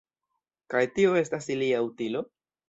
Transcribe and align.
Kaj 0.73 0.81
tio 0.95 1.11
estas 1.19 1.51
ilia 1.57 1.83
utilo? 1.91 2.25